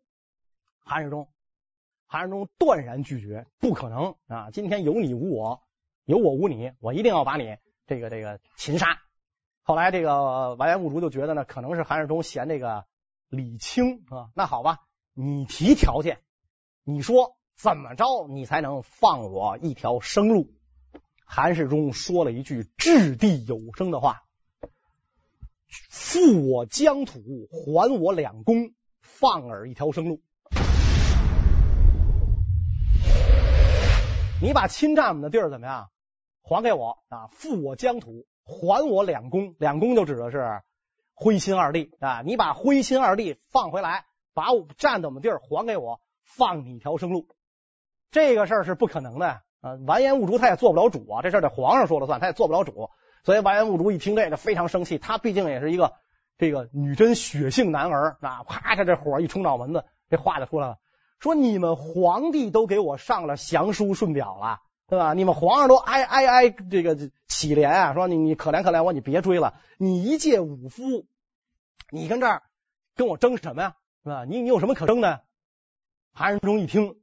[0.82, 1.28] 韩世忠，
[2.06, 4.50] 韩世忠断然拒绝，不可能啊！
[4.50, 5.62] 今天有你无我，
[6.04, 8.98] 有我无你，我一定要把你这个这个擒杀。
[9.62, 12.86] 后来这个完颜兀竹就觉得呢，可能是韩世忠嫌这个
[13.28, 14.30] 礼轻啊。
[14.34, 14.78] 那好吧，
[15.14, 16.18] 你提条件，
[16.82, 20.48] 你说怎么着你才能放我一条生路？
[21.24, 24.24] 韩世忠说了一句掷地有声的话
[25.88, 27.20] ：“复我疆土，
[27.50, 30.20] 还我两宫，放尔一条生路。”
[34.42, 35.90] 你把侵占我们的地儿怎么样？
[36.42, 37.28] 还给我啊！
[37.28, 39.54] 复我疆土，还我两宫。
[39.58, 40.60] 两宫就指的是
[41.14, 42.22] 徽钦二帝啊！
[42.26, 47.28] 你把徽钦二帝放回来，把我占的我们地儿还给我，放你一条生路。
[48.10, 49.78] 这个事儿是不可能的啊！
[49.86, 52.90] 完颜兀术他也做不了主啊，这事儿得皇上说了算，他也做不了主。
[53.24, 55.92] 所以完颜兀术一听这个非常生气，他毕竟也是一个
[56.38, 58.42] 这个女真血性男儿啊！
[58.44, 60.78] 啪，他这火一冲脑门子，这话就出来了。
[61.18, 64.60] 说你们皇帝都给我上了降书顺表了，
[64.90, 65.14] 对吧？
[65.14, 66.96] 你们皇上都哀哀哀这个
[67.28, 69.54] 乞怜啊，说你你可怜可怜我，你别追了。
[69.78, 71.06] 你一介武夫，
[71.90, 72.42] 你跟这儿
[72.96, 73.76] 跟我争什么呀？
[74.02, 74.24] 是吧？
[74.24, 75.22] 你你有什么可争的？
[76.12, 76.96] 韩世忠一听，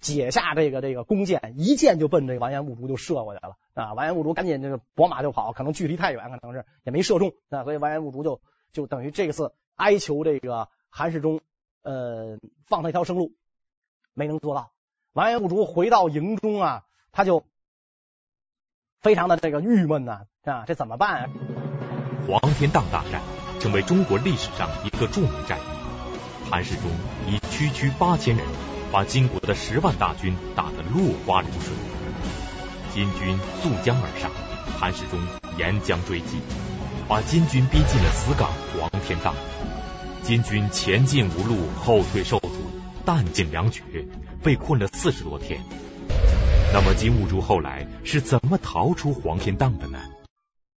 [0.00, 3.94] 解下这个这个弓箭，一箭就奔这个完颜兀术就射过去了啊！
[3.94, 11.40] 完颜兀术赶紧这个拨马就跑，可能距离太远，可能是也没射中啊，所以完颜兀术就就等于这个次哀求这个韩世忠
[11.80, 13.32] 呃放他一条生路。
[14.12, 14.72] 没能做到，
[15.14, 17.44] 完颜兀术回到营中啊，他就
[19.00, 21.30] 非常的这个郁闷呐啊，这怎么办啊？
[22.26, 23.22] 黄天荡大战
[23.60, 25.62] 成为中国历史上一个著名战役，
[26.50, 26.84] 韩世忠
[27.26, 28.46] 以区区八千人，
[28.92, 31.74] 把金国的十万大军打得落花流水。
[32.92, 34.30] 金军溯江而上，
[34.78, 35.20] 韩世忠
[35.58, 36.40] 沿江追击，
[37.08, 39.34] 把金军逼进了死港黄天荡。
[40.22, 42.50] 金军前进无路，后退受阻。
[43.04, 43.82] 弹尽粮绝，
[44.42, 45.62] 被困了四十多天。
[46.72, 49.98] 那么金兀术后来是怎么逃出黄天荡的呢？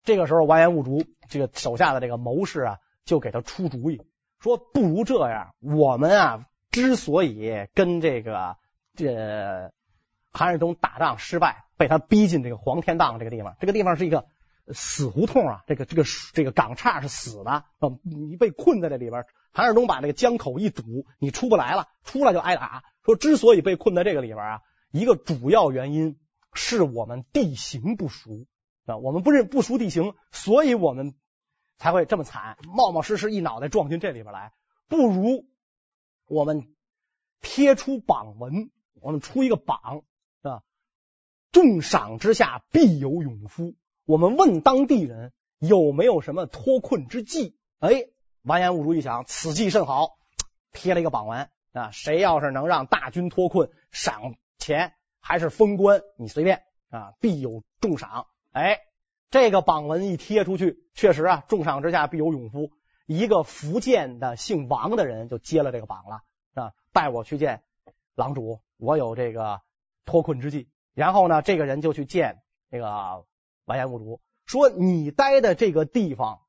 [0.03, 4.01] 这个时候，完颜兀术这个手下的这个谋士啊，就给他出主意，
[4.39, 8.57] 说不如这样，我们啊之所以跟这个
[8.95, 9.71] 这
[10.31, 14.25] 韩世忠打仗失败，被他逼进这个黄天荡这个地方，这个地方是一个
[14.73, 16.03] 死胡同啊，这个这个
[16.33, 17.65] 这个港岔是死的啊，
[18.01, 19.25] 你被困在这里边。
[19.51, 22.83] 韩世忠把这个江口一堵，你出不来了，出来就挨打。
[23.05, 24.61] 说之所以被困在这个里边啊，
[24.93, 26.17] 一个主要原因
[26.53, 28.45] 是我们地形不熟
[28.85, 31.15] 啊，我们不认不熟地形，所以我们
[31.77, 34.53] 才会这么惨，冒冒失失一脑袋撞进这里边来。
[34.87, 35.45] 不如
[36.27, 36.73] 我们
[37.41, 38.69] 贴出榜文，
[39.01, 40.03] 我们出一个榜
[40.43, 40.61] 啊，
[41.51, 43.73] 重赏之下必有勇夫。
[44.05, 47.57] 我们问当地人有没有什么脱困之计？
[47.79, 48.05] 哎。
[48.45, 50.17] 完颜兀术一想，此计甚好，
[50.73, 58.27] 贴了一个榜文啊，谁要是能让大军脱困，赏钱还是封官，你随便啊，必有重赏。
[58.53, 58.79] 哎，
[59.29, 62.71] 这个榜文一贴出去，确实啊，重赏之下必有勇夫。
[63.05, 66.23] 一个福建的姓王的人就接了这个榜了
[66.53, 67.63] 啊，带我去见
[68.15, 69.59] 郎主，我有这个
[70.05, 70.69] 脱困之计。
[70.93, 73.25] 然后呢，这个人就去见这个
[73.65, 76.39] 完颜兀术，说你待的这个地方。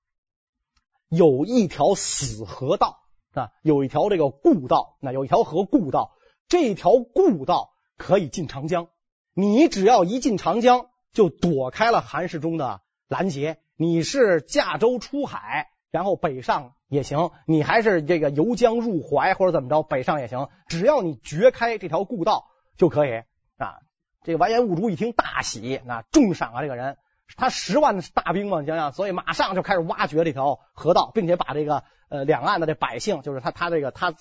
[1.08, 3.00] 有一条死河道
[3.32, 6.16] 啊，有一条这个故道，那有一条河故道，
[6.48, 8.88] 这条故道可以进长江。
[9.34, 13.58] 你只要一进长江，就躲开了韩世忠的拦截。
[13.76, 20.48] 你是驾舟出海，然后北上也行；你还是这个游江入淮或者怎么着，北上也行。
[20.68, 23.22] 只要你掘开这条故道就可以
[23.56, 23.80] 啊。
[24.22, 26.96] 这个完颜兀术一听大喜，那重赏啊，这个人。
[27.36, 34.14] 他十万大兵嘛，你想想，所以马上就开始挖掘这条河道，并且把这个呃两岸的这百姓，就是他他这个他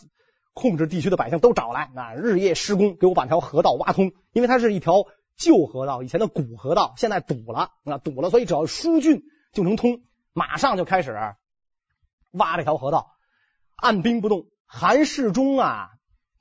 [0.53, 4.11] 控制地区的百姓都找来，啊，日夜施工，给我把条河道挖通。
[4.31, 10.01] 因为它是一条旧河道，以前的古河道，现在堵了啊，堵了，所以只要疏浚就能通。
[10.33, 11.15] 马上就开始
[12.31, 13.15] 挖这条河道，
[13.75, 14.47] 按兵不动。
[14.65, 15.91] 韩世忠啊，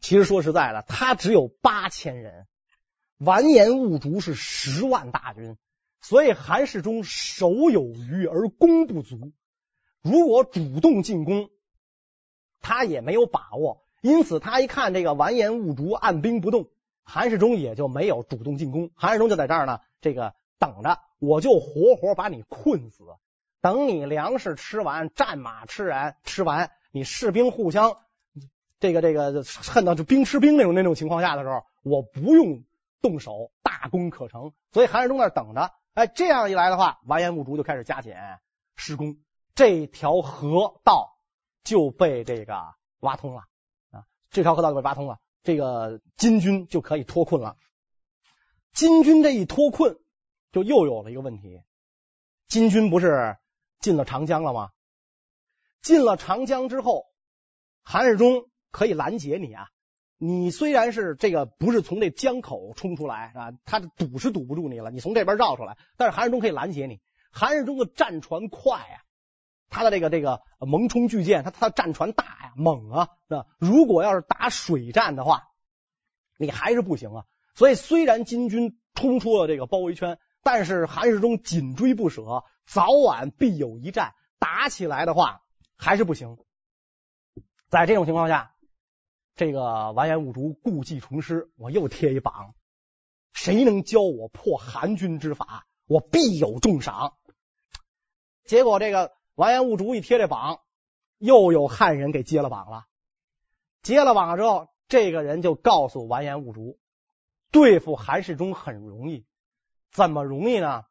[0.01, 2.46] 其实说实在的，他只有八千人，
[3.18, 5.57] 完颜兀术是十万大军。
[6.01, 9.33] 所以韩世忠手有余而攻不足，
[10.03, 11.48] 如果主动进攻，
[12.61, 13.85] 他也没有把握。
[14.03, 16.69] 因此，他一看这个完颜兀术按兵不动，
[17.05, 18.91] 韩世忠也就没有主动进攻。
[18.95, 23.05] 韩世忠就在这儿呢，这个等着，我就活活把你困死。
[23.61, 27.97] 等你粮食吃完，战马吃完，吃完，你士兵互相
[28.81, 32.65] 这个这个恨到就兵吃兵那种那种情况下的时候，我不用
[33.01, 34.53] 动手，大功可成。
[34.73, 35.71] 所以韩世忠那等着。
[35.95, 38.15] 哎，这样一来的话，完颜兀术就开始加紧
[38.75, 39.19] 施工，
[39.55, 41.19] 这条河道
[41.62, 42.57] 就被这个
[42.99, 43.45] 挖通了！
[44.33, 47.57] 这条河道就被挖通了，这个金军就可以脱困了。
[48.73, 49.99] 金军这一脱困，
[50.51, 51.61] 就又有了一个问题：
[52.49, 53.37] 金军不是
[53.79, 54.71] 进了长江了吗？
[55.83, 57.05] 进了长江之后，
[57.83, 59.68] 韩世忠可以拦截你啊。
[60.16, 67.01] 你虽然是这个不是从这江口冲出来啊，他堵是堵不住你了，你从这边绕出来，但是韩世忠可以拦截你。
[67.33, 68.97] 韩世忠的战船快啊，
[69.72, 73.46] 他的这个这个蒙冲巨舰，他他的战船大呀，猛啊，是吧？
[73.58, 75.48] 如果要是打水战的话，
[76.38, 77.24] 你还是不行啊。
[77.56, 80.18] 所以虽然金军冲出了这个包围圈。
[80.44, 85.42] 但是韩世忠紧追不舍，早晚必有一战，打起来的话
[85.76, 86.37] 还是不行。
[87.68, 88.56] 在这种情况下，
[89.37, 92.56] 这个完颜兀竹故技重施，我又贴一榜，
[93.32, 97.14] 谁能教我破韩军之法，我必有重赏。
[98.44, 100.61] 结果这个完颜兀术一贴这榜，
[101.18, 102.87] 又有汉人给接了榜了。
[103.83, 106.79] 接了榜之后，这个人就告诉完颜兀术，
[107.51, 109.27] 对付韩世忠很容易。
[109.90, 110.85] 怎么容易呢？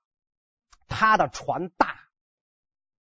[0.88, 1.96] 他的船大，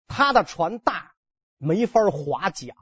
[0.08, 1.14] 他的船大，
[1.58, 2.76] 没法划桨，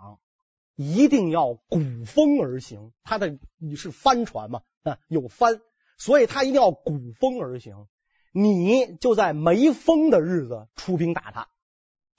[0.75, 2.93] 一定要鼓风而行。
[3.03, 5.61] 他的你是帆船嘛，啊，有帆，
[5.97, 7.87] 所以他一定要鼓风而行。
[8.31, 11.49] 你就在没风的日子出兵打他，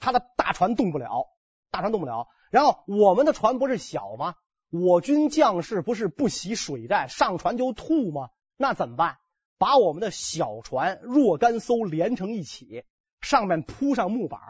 [0.02, 1.28] 他的大船动不了，
[1.70, 2.26] 大船动不了。
[2.50, 4.34] 然后我们的船不是小吗？
[4.68, 8.30] 我军将士不是不习水战，上船就吐吗？
[8.56, 9.18] 那怎么办？
[9.58, 12.84] 把我们的小船若干艘连成一起，
[13.20, 14.40] 上面铺上木板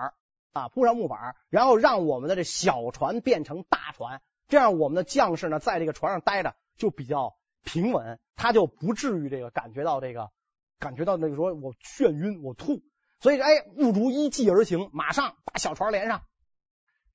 [0.55, 10.31] 啊，铺上木板，然后让我们的这小船变成大船，这样我们的将士呢，在这个船上待着就比较平稳，他就不至于这个感觉到这个
[10.79, 12.81] 感觉到那个说我眩晕我吐。
[13.23, 16.23] 所以哎，兀术依计而行，马上把小船连上。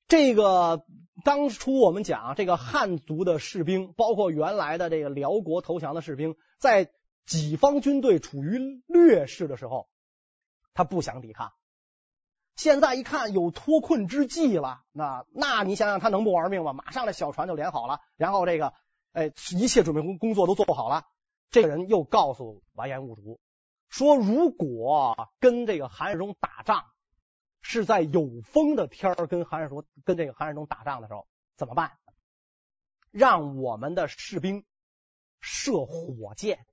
[0.07, 0.85] 这个
[1.25, 6.89] 当初我们讲这个汉族的士兵，包括原来的这个辽国投降的士兵，在
[7.25, 9.89] 己方军队处于劣势的时候，
[10.73, 11.51] 他不想抵抗。
[12.55, 16.71] 现在一看有脱困之计了，那那你想想他能不玩命吗？
[16.71, 18.71] 马上这小船就连好了，然后这个
[19.11, 21.03] 哎一切准备工工作都做好了。
[21.49, 23.41] 这个人又告诉完颜兀术
[23.89, 26.85] 说，如果跟这个韩世忠打仗
[27.61, 31.97] 是在有风的天儿跟韩世忠跟这个韩世忠打仗的时候怎么办？
[33.11, 34.65] 让我们的士兵
[35.39, 36.65] 射火箭。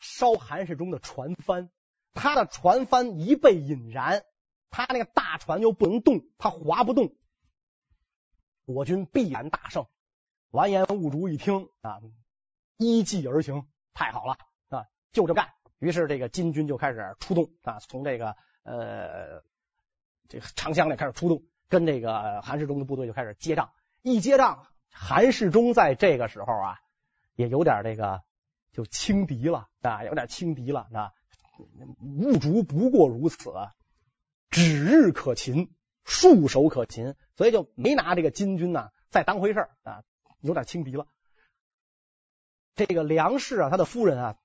[0.00, 1.70] 烧韩世忠的船帆，
[2.14, 4.22] 他的船帆一被引燃，
[4.70, 7.16] 他那个大船就不能动，他划不动，
[8.64, 9.86] 我军必然大胜。
[10.50, 12.00] 完颜兀术一听啊，
[12.76, 15.52] 依计而行，太好了啊，就这么干。
[15.78, 19.42] 于是这个金军就开始出动啊，从这个呃
[20.28, 23.70] 这个长江里开始出动，跟这个韩世忠的部队就开始接仗。
[24.02, 26.78] 一接仗，韩世忠在这个时候啊，
[27.34, 28.22] 也有点这个。
[28.70, 31.12] 就轻敌了啊，有点轻敌了啊。
[31.98, 33.50] 兀术不过如此，
[34.50, 40.04] 指日可擒，束手可擒，所以就没拿这个金军呢再当回事啊，
[40.40, 41.08] 有点轻敌了。
[42.76, 44.36] 这个梁氏啊，他的夫人啊，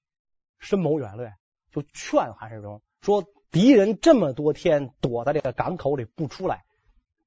[0.63, 1.29] 深谋远虑，
[1.73, 6.63] 就劝韩世忠说：敌人这么多天躲在这个港口里不出来，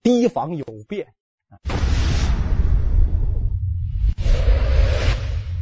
[0.02, 1.12] 提防有变。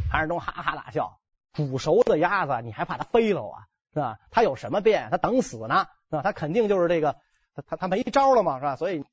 [0.09, 1.19] 韩世忠哈哈大笑。
[1.51, 3.67] 煮熟的鸭子，你还怕它飞了啊？
[3.93, 4.19] 是吧？
[4.29, 5.09] 它有什么变？
[5.11, 5.87] 它等死呢？
[6.09, 6.21] 是吧？
[6.21, 7.17] 它肯定就是这个，
[7.65, 8.75] 它它没招了嘛，是吧？
[8.77, 9.03] 所以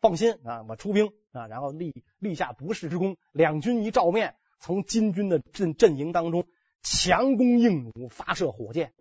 [0.00, 3.16] 放心啊，我出兵啊，然后立立下不世之功。
[3.32, 6.46] 两军一照面，从金军的阵阵营当中
[6.84, 8.92] 强弓硬弩发射火箭，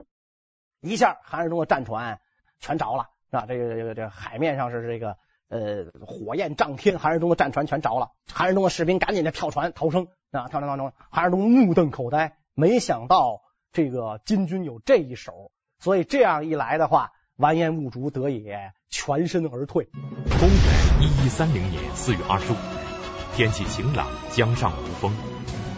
[0.82, 2.20] 一下韩世忠的战船
[2.60, 3.46] 全着了，是吧？
[3.46, 5.18] 这个这个这个海面上是这个
[5.50, 8.12] 呃火焰涨天，韩世忠的战船全着了。
[8.34, 10.94] 韩世忠的士兵赶紧的跳船逃生啊，跳船逃生。
[11.12, 12.38] 韩世忠目瞪口呆。
[12.56, 13.42] 没想到
[13.72, 18.48] 这个金军有这一手，所以这样一来的话，完颜兀术得以
[18.90, 19.86] 全身而退。
[19.86, 25.12] 公元一一三零年四月二十五日，天气晴朗，江上无风，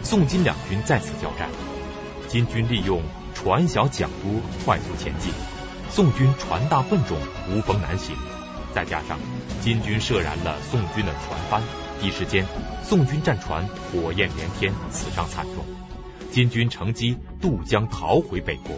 [0.02, 1.75] 宋金两军再次交战。
[2.36, 3.00] 金军利用
[3.32, 5.32] 船小桨多，快速前进；
[5.88, 7.16] 宋军船大笨重，
[7.48, 8.14] 无风难行。
[8.74, 9.18] 再加上
[9.62, 11.62] 金军射燃了宋军的船帆，
[12.02, 12.44] 一时间
[12.82, 15.64] 宋军战船火焰连天，死伤惨重。
[16.30, 18.76] 金军乘机渡江逃回北国。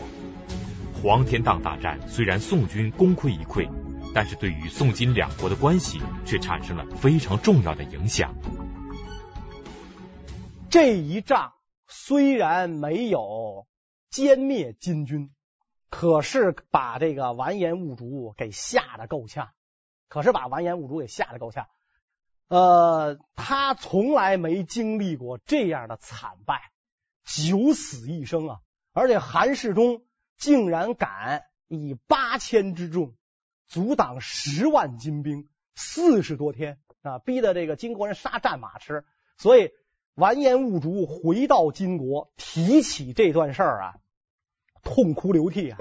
[1.02, 3.68] 黄天荡大战虽然宋军功亏一篑，
[4.14, 8.36] 但是对于宋金两国的关系却产生了非常重要的影响。
[10.70, 11.54] 这一仗
[12.08, 13.66] 虽然没有
[14.10, 15.30] 歼灭金军，
[15.90, 19.50] 可是把这个完颜兀术给吓得够呛。
[20.08, 21.66] 可是把完颜兀术给吓得够呛。
[22.48, 26.72] 呃，他从来没经历过这样的惨败。
[27.24, 28.60] 九死一生啊！
[28.94, 30.02] 而且韩世忠
[30.38, 33.12] 竟然敢以八千之众
[33.66, 39.04] 阻挡十万金兵，四十多天啊，逼得这个金国人杀战马吃。
[39.36, 39.72] 所以
[40.18, 43.94] 完颜兀术回到金国，提起这段事儿啊，
[44.82, 45.78] 痛哭流涕啊！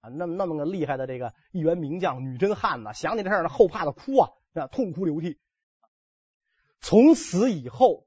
[0.00, 5.38] 啊，那么那么个厉害的这个一员名将女真汉子，想起这事儿呢，后怕的哭啊，啊，痛哭流涕。
[6.80, 8.04] 从此以后，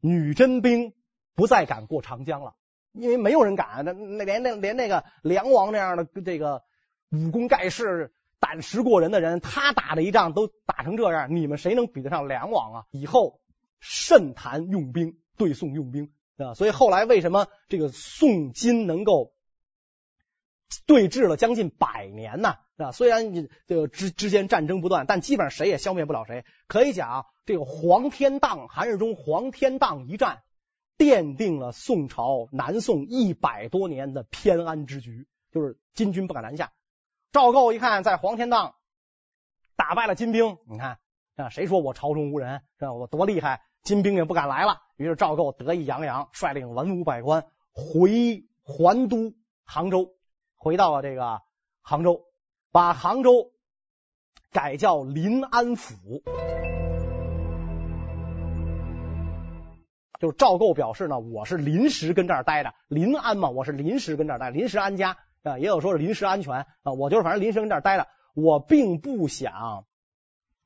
[0.00, 0.94] 女真兵
[1.34, 2.54] 不再敢过长江了，
[2.92, 6.62] 因为没有人敢，那那连那连那个梁王那样的这个
[7.10, 12.84] 武功盖世、胆识过人的人，他打的一仗都打成这样，你们谁能比得上梁王啊？
[12.90, 13.40] 以后
[13.80, 16.54] 慎谈用兵，对宋用兵啊。
[16.54, 19.32] 所以后来为什么这个宋金能够
[20.86, 22.54] 对峙了将近百年呢？
[22.76, 26.44] 啊，虽然你这个之之间战争不断，但基本上谁也消灭不了谁。
[26.68, 30.42] 可以讲，这个黄天荡，韩世忠黄天荡一战，
[30.96, 36.70] 奠定了宋朝南宋一百多年的偏安之局，就是金军不敢南下。
[37.30, 38.74] 赵构一看，在黄天荡
[39.76, 40.98] 打败了金兵，你看
[41.36, 42.92] 啊，谁说我朝中无人，是吧？
[42.94, 44.80] 我多厉害，金兵也不敢来了。
[44.96, 50.14] 于是赵构得意洋洋，率领文武百官回还都杭州，
[50.56, 51.42] 回到了这个
[51.82, 52.24] 杭州。
[52.70, 53.52] 把杭州
[54.50, 56.22] 改叫临安府，
[60.20, 69.84] 就是赵构表示呢，我是临时跟这儿待着，临安嘛，我是临时跟这儿待，临时安家啊，也有说是临时安全啊，我就是反正临时跟这儿待着，我并不想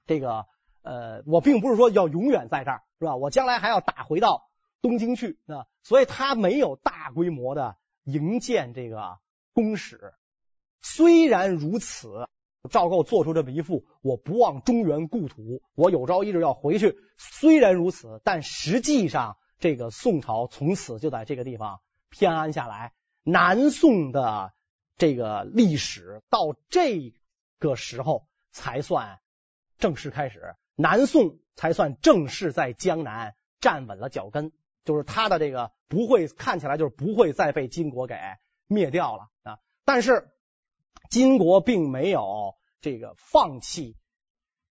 [0.06, 0.46] 这个
[0.82, 3.16] 呃，我并不是说要永远在这儿，是吧？
[3.16, 4.42] 我将来还要打回到
[4.80, 9.18] 东京去啊，所以他没有大规模的营建这个
[9.52, 10.14] 宫室。
[10.80, 12.28] 虽然如此，
[12.68, 16.96] 赵构做出这么一副我不忘中原故土，我有朝一日要回去。
[17.16, 22.92] 虽然如此，但实际上这个宋朝从此就在这个地方偏安下来。
[23.24, 24.52] 南宋的
[24.96, 27.14] 这个历史到这
[27.58, 29.20] 个时候才算
[29.78, 34.52] 正式开始，南宋才算正式在江南站稳了脚跟，
[34.84, 38.16] 就是他的这个不会看起来就是不会再被金国给
[38.66, 40.28] 灭掉了啊，但是。
[41.10, 43.96] 金国并没有这个放弃，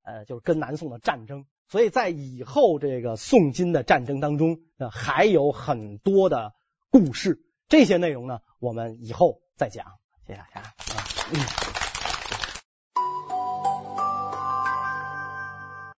[0.03, 6.53] 呃，就是跟南宋的战争，所以在以后这个宋金的战争当中，呃，还有很多的
[6.91, 7.45] 故事。
[7.69, 10.01] 这些内容呢，我们以后再讲。
[10.27, 10.75] 谢谢大家。
[11.33, 11.94] 嗯。